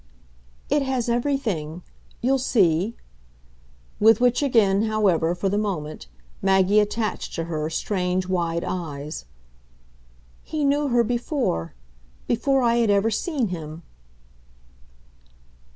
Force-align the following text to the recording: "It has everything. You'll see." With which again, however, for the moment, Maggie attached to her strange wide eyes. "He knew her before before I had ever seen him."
"It 0.67 0.81
has 0.81 1.09
everything. 1.09 1.83
You'll 2.21 2.39
see." 2.39 2.95
With 3.99 4.19
which 4.19 4.41
again, 4.41 4.81
however, 4.85 5.35
for 5.35 5.47
the 5.47 5.59
moment, 5.59 6.07
Maggie 6.41 6.79
attached 6.79 7.35
to 7.35 7.43
her 7.43 7.69
strange 7.69 8.27
wide 8.27 8.63
eyes. 8.63 9.25
"He 10.41 10.65
knew 10.65 10.87
her 10.87 11.03
before 11.03 11.75
before 12.25 12.63
I 12.63 12.77
had 12.77 12.89
ever 12.89 13.11
seen 13.11 13.49
him." 13.49 13.83